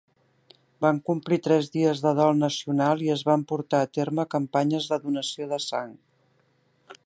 [0.85, 5.01] Van complir tres dies de dol nacional, i es van portar a terme campanyes de
[5.07, 5.97] donació de sang.